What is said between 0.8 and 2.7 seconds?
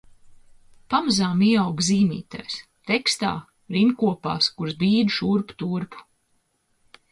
Pamazām ieaugu zīmītēs,